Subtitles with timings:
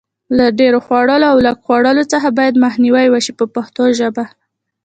[0.37, 4.25] له ډېر خوړلو او لږ خوړلو څخه باید مخنیوی وشي په پښتو ژبه.